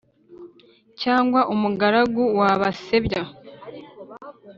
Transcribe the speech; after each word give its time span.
Cyangwa 1.01 1.41
umugaragu 1.53 2.23
wa 2.39 2.49
Basebya 2.61 3.21